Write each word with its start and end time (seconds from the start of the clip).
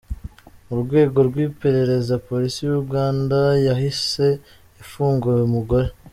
Mu 0.67 0.75
rwego 0.83 1.17
rw’iperereza, 1.29 2.21
Polisi 2.27 2.59
ya 2.65 2.73
Uganda 2.83 3.39
yahise 3.67 4.25
ifunga 4.83 5.23
uyu 5.33 5.47
mugore. 5.55 5.89